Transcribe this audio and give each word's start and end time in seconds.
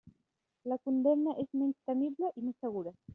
La 0.71 0.77
condemna 0.87 1.35
és 1.43 1.53
menys 1.59 1.85
temible 1.91 2.33
i 2.41 2.47
més 2.47 2.59
segura. 2.67 2.97